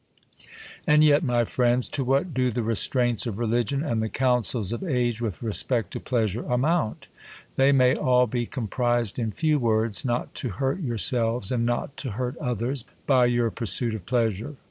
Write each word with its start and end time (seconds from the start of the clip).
And 0.87 1.03
yet, 1.03 1.21
my 1.23 1.45
friends, 1.45 1.87
to 1.89 2.03
what 2.03 2.33
do 2.33 2.49
the 2.49 2.63
restraints 2.63 3.27
of 3.27 3.37
religion, 3.37 3.83
and 3.83 4.01
the 4.01 4.09
counsels 4.09 4.71
of 4.71 4.83
age, 4.83 5.21
with 5.21 5.43
respect 5.43 5.91
to 5.93 5.99
pleasure, 5.99 6.41
amount? 6.43 7.05
They 7.55 7.71
may 7.71 7.93
all 7.93 8.25
be 8.25 8.47
comprised 8.47 9.19
in 9.19 9.31
few 9.31 9.59
words, 9.59 10.03
not 10.03 10.33
to 10.41 10.49
hurt 10.57 10.79
yourselves, 10.81 11.51
and 11.51 11.67
not 11.67 11.97
to 11.97 12.13
hurt 12.13 12.35
others, 12.39 12.83
by 13.05 13.27
your 13.27 13.51
pursuit 13.51 13.93
of 13.93 14.07
pleasure. 14.07 14.55